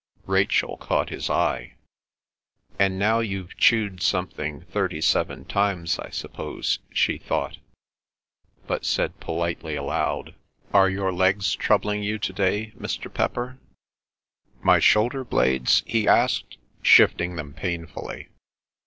Rachel 0.25 0.77
caught 0.77 1.11
his 1.11 1.29
eye. 1.29 1.75
"And 2.79 2.97
now 2.97 3.19
you've 3.19 3.55
chewed 3.55 4.01
something 4.01 4.61
thirty 4.61 4.99
seven 4.99 5.45
times, 5.45 5.99
I 5.99 6.09
suppose?" 6.09 6.79
she 6.91 7.19
thought, 7.19 7.59
but 8.65 8.83
said 8.83 9.19
politely 9.19 9.75
aloud, 9.75 10.33
"Are 10.73 10.89
your 10.89 11.13
legs 11.13 11.53
troubling 11.55 12.01
you 12.01 12.17
to 12.17 12.33
day, 12.33 12.73
Mr. 12.79 13.13
Pepper?" 13.13 13.59
"My 14.63 14.79
shoulder 14.79 15.23
blades?" 15.23 15.83
he 15.85 16.07
asked, 16.07 16.57
shifting 16.81 17.35
them 17.35 17.53
painfully. 17.53 18.29